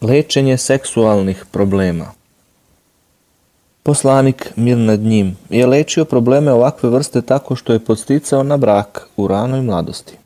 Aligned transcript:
Lečenje 0.00 0.56
seksualnih 0.56 1.44
problema 1.50 2.06
Poslanik, 3.82 4.52
mir 4.56 4.76
nad 4.76 5.00
njim, 5.00 5.36
je 5.50 5.66
lečio 5.66 6.04
probleme 6.04 6.52
ovakve 6.52 6.90
vrste 6.90 7.22
tako 7.22 7.56
što 7.56 7.72
je 7.72 7.78
podsticao 7.78 8.42
na 8.42 8.56
brak 8.56 9.08
u 9.16 9.28
ranoj 9.28 9.62
mladosti. 9.62 10.16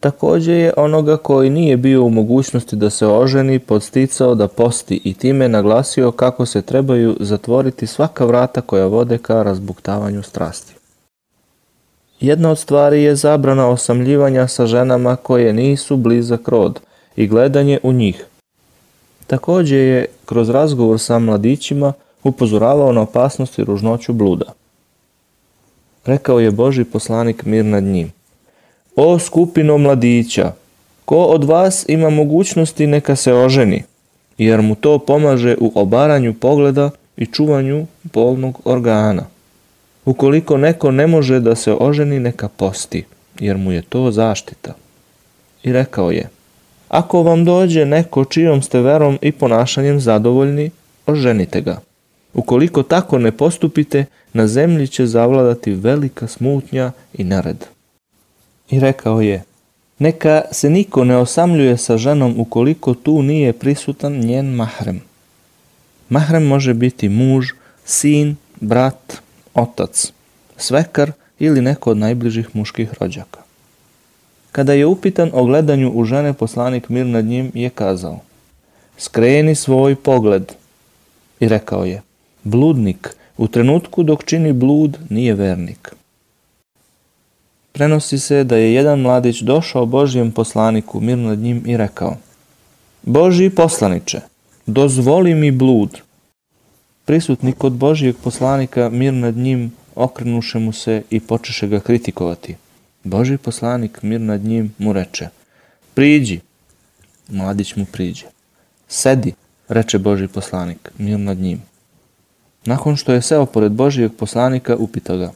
Također 0.00 0.54
je 0.54 0.72
onoga 0.76 1.16
koji 1.16 1.50
nije 1.50 1.76
bio 1.76 2.04
u 2.04 2.10
mogućnosti 2.10 2.76
da 2.76 2.90
se 2.90 3.06
oženi 3.06 3.58
podsticao 3.58 4.34
da 4.34 4.48
posti 4.48 5.00
i 5.04 5.14
time 5.14 5.48
naglasio 5.48 6.12
kako 6.12 6.46
se 6.46 6.62
trebaju 6.62 7.16
zatvoriti 7.20 7.86
svaka 7.86 8.24
vrata 8.24 8.60
koja 8.60 8.86
vode 8.86 9.18
ka 9.18 9.42
razbuktavanju 9.42 10.22
strasti. 10.22 10.74
Jedna 12.20 12.50
od 12.50 12.58
stvari 12.58 13.02
je 13.02 13.16
zabrana 13.16 13.68
osamljivanja 13.68 14.48
sa 14.48 14.66
ženama 14.66 15.16
koje 15.16 15.52
nisu 15.52 15.96
blizak 15.96 16.48
rod 16.48 16.80
i 17.16 17.26
gledanje 17.26 17.78
u 17.82 17.92
njih, 17.92 18.26
Također 19.32 19.78
je 19.78 20.06
kroz 20.24 20.50
razgovor 20.50 21.00
sa 21.00 21.18
mladićima 21.18 21.92
upozoravao 22.24 22.92
na 22.92 23.00
opasnost 23.00 23.58
i 23.58 23.64
ružnoću 23.64 24.12
bluda. 24.12 24.52
Rekao 26.04 26.40
je 26.40 26.50
Boži 26.50 26.84
poslanik 26.84 27.44
mir 27.44 27.64
nad 27.64 27.82
njim. 27.82 28.12
O 28.96 29.18
skupino 29.18 29.78
mladića, 29.78 30.52
ko 31.04 31.16
od 31.16 31.44
vas 31.44 31.84
ima 31.88 32.10
mogućnosti 32.10 32.86
neka 32.86 33.16
se 33.16 33.34
oženi, 33.34 33.82
jer 34.38 34.62
mu 34.62 34.74
to 34.74 34.98
pomaže 34.98 35.56
u 35.60 35.72
obaranju 35.74 36.34
pogleda 36.34 36.90
i 37.16 37.26
čuvanju 37.26 37.86
polnog 38.10 38.60
organa. 38.64 39.24
Ukoliko 40.04 40.56
neko 40.56 40.90
ne 40.90 41.06
može 41.06 41.40
da 41.40 41.54
se 41.54 41.72
oženi, 41.80 42.20
neka 42.20 42.48
posti, 42.48 43.04
jer 43.40 43.56
mu 43.56 43.72
je 43.72 43.82
to 43.82 44.10
zaštita. 44.10 44.74
I 45.62 45.72
rekao 45.72 46.10
je, 46.10 46.28
ako 46.92 47.22
vam 47.22 47.44
dođe 47.44 47.84
neko 47.84 48.24
čijom 48.24 48.62
ste 48.62 48.80
verom 48.80 49.18
i 49.22 49.32
ponašanjem 49.32 50.00
zadovoljni, 50.00 50.70
oženite 51.06 51.60
ga. 51.60 51.80
Ukoliko 52.34 52.82
tako 52.82 53.18
ne 53.18 53.32
postupite, 53.32 54.04
na 54.32 54.46
zemlji 54.46 54.86
će 54.86 55.06
zavladati 55.06 55.72
velika 55.72 56.28
smutnja 56.28 56.92
i 57.14 57.24
nered. 57.24 57.64
I 58.70 58.80
rekao 58.80 59.20
je, 59.20 59.42
neka 59.98 60.42
se 60.50 60.70
niko 60.70 61.04
ne 61.04 61.16
osamljuje 61.16 61.76
sa 61.76 61.96
ženom 61.96 62.40
ukoliko 62.40 62.94
tu 62.94 63.22
nije 63.22 63.52
prisutan 63.52 64.12
njen 64.12 64.46
mahrem. 64.46 65.00
Mahrem 66.08 66.46
može 66.46 66.74
biti 66.74 67.08
muž, 67.08 67.46
sin, 67.84 68.36
brat, 68.60 69.22
otac, 69.54 70.12
svekar 70.56 71.12
ili 71.38 71.62
neko 71.62 71.90
od 71.90 71.96
najbližih 71.96 72.56
muških 72.56 72.88
rođaka. 73.00 73.40
Kada 74.52 74.72
je 74.72 74.86
upitan 74.86 75.30
o 75.32 75.44
gledanju 75.44 75.92
u 75.94 76.04
žene, 76.04 76.32
poslanik 76.32 76.88
mir 76.88 77.06
nad 77.06 77.24
njim 77.24 77.50
je 77.54 77.70
kazao 77.70 78.20
Skreni 78.98 79.54
svoj 79.54 79.94
pogled. 79.94 80.52
I 81.40 81.48
rekao 81.48 81.84
je 81.84 82.02
Bludnik 82.44 83.16
u 83.36 83.48
trenutku 83.48 84.02
dok 84.02 84.24
čini 84.24 84.52
blud 84.52 84.98
nije 85.10 85.34
vernik. 85.34 85.94
Prenosi 87.72 88.18
se 88.18 88.44
da 88.44 88.56
je 88.56 88.74
jedan 88.74 89.00
mladić 89.00 89.40
došao 89.40 89.86
Božijem 89.86 90.32
poslaniku 90.32 91.00
mir 91.00 91.18
nad 91.18 91.38
njim 91.38 91.62
i 91.66 91.76
rekao 91.76 92.16
Božji 93.02 93.50
poslaniče, 93.50 94.20
dozvoli 94.66 95.34
mi 95.34 95.50
blud. 95.50 96.00
Prisutni 97.04 97.52
kod 97.52 97.72
Božijeg 97.72 98.16
poslanika 98.24 98.88
mir 98.88 99.12
nad 99.12 99.36
njim 99.36 99.72
okrenuše 99.94 100.58
mu 100.58 100.72
se 100.72 101.02
i 101.10 101.20
počeše 101.20 101.68
ga 101.68 101.80
kritikovati. 101.80 102.56
Boži 103.04 103.36
poslanik, 103.36 104.02
mir 104.02 104.20
nad 104.20 104.44
njim, 104.44 104.74
mu 104.78 104.92
reče, 104.92 105.28
priđi. 105.94 106.40
Mladić 107.28 107.76
mu 107.76 107.84
priđe. 107.92 108.26
Sedi, 108.88 109.32
reče 109.68 109.98
Boži 109.98 110.28
poslanik, 110.28 110.90
mir 110.98 111.18
nad 111.18 111.38
njim. 111.38 111.62
Nakon 112.64 112.96
što 112.96 113.12
je 113.12 113.22
seo 113.22 113.46
pored 113.46 113.72
Božijeg 113.72 114.12
poslanika, 114.18 114.76
upita 114.76 115.16
ga, 115.16 115.32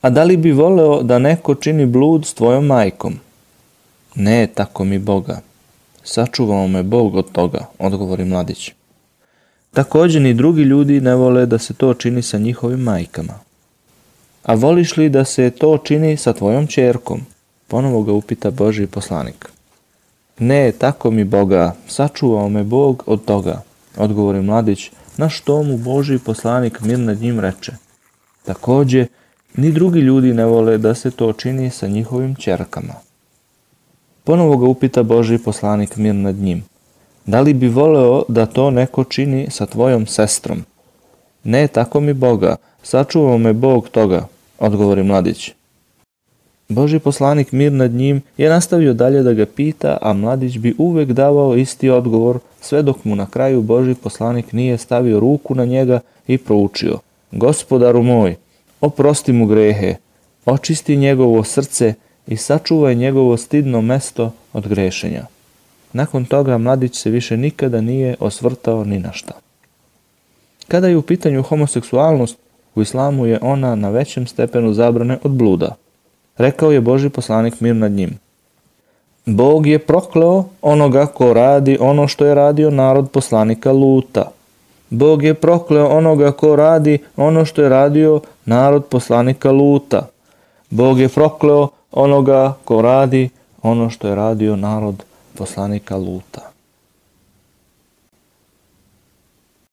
a 0.00 0.10
da 0.10 0.24
li 0.24 0.36
bi 0.36 0.52
voleo 0.52 1.02
da 1.02 1.18
neko 1.18 1.54
čini 1.54 1.86
blud 1.86 2.26
s 2.26 2.34
tvojom 2.34 2.66
majkom? 2.66 3.18
Ne, 4.14 4.46
tako 4.46 4.84
mi 4.84 4.98
Boga. 4.98 5.40
Sačuvao 6.04 6.68
me 6.68 6.82
Bog 6.82 7.14
od 7.14 7.32
toga, 7.32 7.66
odgovori 7.78 8.24
mladić. 8.24 8.72
Također 9.72 10.22
ni 10.22 10.34
drugi 10.34 10.62
ljudi 10.62 11.00
ne 11.00 11.14
vole 11.14 11.46
da 11.46 11.58
se 11.58 11.74
to 11.74 11.94
čini 11.94 12.22
sa 12.22 12.38
njihovim 12.38 12.80
majkama. 12.80 13.47
A 14.48 14.54
voliš 14.54 14.96
li 14.96 15.08
da 15.08 15.24
se 15.24 15.50
to 15.50 15.78
čini 15.78 16.16
sa 16.16 16.32
tvojom 16.32 16.66
čerkom? 16.66 17.20
Ponovo 17.66 18.02
ga 18.02 18.12
upita 18.12 18.50
Boži 18.50 18.86
poslanik. 18.86 19.48
Ne, 20.38 20.72
tako 20.72 21.10
mi 21.10 21.24
Boga, 21.24 21.74
sačuvao 21.88 22.48
me 22.48 22.64
Bog 22.64 23.02
od 23.06 23.24
toga, 23.24 23.62
odgovori 23.96 24.42
mladić, 24.42 24.90
na 25.16 25.28
što 25.28 25.62
mu 25.62 25.76
Boži 25.76 26.18
poslanik 26.18 26.80
mir 26.80 26.98
nad 26.98 27.20
njim 27.20 27.40
reče. 27.40 27.72
Također, 28.44 29.06
ni 29.56 29.72
drugi 29.72 30.00
ljudi 30.00 30.32
ne 30.34 30.44
vole 30.44 30.78
da 30.78 30.94
se 30.94 31.10
to 31.10 31.32
čini 31.32 31.70
sa 31.70 31.86
njihovim 31.86 32.34
čerkama. 32.34 32.94
Ponovo 34.24 34.56
ga 34.56 34.66
upita 34.66 35.02
Boži 35.02 35.38
poslanik 35.38 35.96
mir 35.96 36.14
nad 36.14 36.34
njim. 36.34 36.64
Da 37.26 37.40
li 37.40 37.54
bi 37.54 37.68
voleo 37.68 38.22
da 38.28 38.46
to 38.46 38.70
neko 38.70 39.04
čini 39.04 39.46
sa 39.50 39.66
tvojom 39.66 40.06
sestrom? 40.06 40.64
Ne, 41.44 41.66
tako 41.66 42.00
mi 42.00 42.12
Boga, 42.12 42.56
sačuvao 42.82 43.38
me 43.38 43.52
Bog 43.52 43.88
toga, 43.88 44.26
odgovori 44.58 45.02
mladić. 45.02 45.52
Boži 46.68 46.98
poslanik 46.98 47.52
mir 47.52 47.72
nad 47.72 47.90
njim 47.90 48.22
je 48.36 48.48
nastavio 48.48 48.94
dalje 48.94 49.22
da 49.22 49.32
ga 49.32 49.46
pita, 49.46 49.98
a 50.02 50.12
mladić 50.12 50.58
bi 50.58 50.74
uvek 50.78 51.08
davao 51.08 51.56
isti 51.56 51.90
odgovor, 51.90 52.38
sve 52.60 52.82
dok 52.82 53.04
mu 53.04 53.16
na 53.16 53.26
kraju 53.26 53.62
Boži 53.62 53.94
poslanik 53.94 54.52
nije 54.52 54.78
stavio 54.78 55.20
ruku 55.20 55.54
na 55.54 55.64
njega 55.64 56.00
i 56.26 56.38
proučio. 56.38 56.98
Gospodaru 57.32 58.02
moj, 58.02 58.36
oprosti 58.80 59.32
mu 59.32 59.46
grehe, 59.46 59.94
očisti 60.46 60.96
njegovo 60.96 61.44
srce 61.44 61.94
i 62.26 62.36
sačuvaj 62.36 62.94
njegovo 62.94 63.36
stidno 63.36 63.80
mesto 63.80 64.32
od 64.52 64.68
grešenja. 64.68 65.26
Nakon 65.92 66.24
toga 66.24 66.58
mladić 66.58 66.96
se 66.96 67.10
više 67.10 67.36
nikada 67.36 67.80
nije 67.80 68.16
osvrtao 68.20 68.84
ni 68.84 68.98
na 68.98 69.12
šta. 69.12 69.32
Kada 70.68 70.88
je 70.88 70.96
u 70.96 71.02
pitanju 71.02 71.42
homoseksualnost, 71.42 72.36
u 72.78 72.82
islamu 72.82 73.26
je 73.26 73.38
ona 73.42 73.74
na 73.74 73.90
većem 73.90 74.26
stepenu 74.26 74.72
zabrane 74.72 75.18
od 75.22 75.30
bluda. 75.30 75.74
Rekao 76.36 76.72
je 76.72 76.80
Boži 76.80 77.08
poslanik 77.08 77.60
mir 77.60 77.76
nad 77.76 77.92
njim. 77.92 78.18
Bog 79.26 79.66
je 79.66 79.78
prokleo 79.78 80.44
onoga 80.62 81.06
ko 81.06 81.32
radi 81.32 81.78
ono 81.80 82.08
što 82.08 82.26
je 82.26 82.34
radio 82.34 82.70
narod 82.70 83.10
poslanika 83.10 83.72
Luta. 83.72 84.30
Bog 84.90 85.22
je 85.22 85.34
prokleo 85.34 85.86
onoga 85.86 86.32
ko 86.32 86.56
radi 86.56 86.98
ono 87.16 87.44
što 87.44 87.62
je 87.62 87.68
radio 87.68 88.20
narod 88.44 88.84
poslanika 88.84 89.50
Luta. 89.50 90.06
Bog 90.70 91.00
je 91.00 91.08
prokleo 91.08 91.68
onoga 91.92 92.54
ko 92.64 92.82
radi 92.82 93.28
ono 93.62 93.90
što 93.90 94.08
je 94.08 94.14
radio 94.14 94.56
narod 94.56 95.04
poslanika 95.34 95.96
Luta. 95.96 96.47